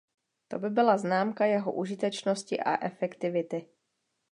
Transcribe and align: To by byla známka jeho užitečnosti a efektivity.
To 0.47 0.59
by 0.59 0.69
byla 0.69 0.97
známka 0.97 1.45
jeho 1.45 1.73
užitečnosti 1.73 2.59
a 2.59 2.85
efektivity. 2.85 3.65